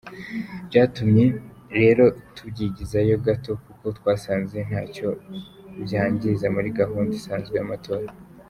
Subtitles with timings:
[0.67, 1.25] Byatumye
[1.79, 2.03] rero
[2.35, 5.07] tubyigizayo gato kuko twasanze ntacyo
[5.83, 8.07] byangiza muri gahunda isanzwe y’amatora.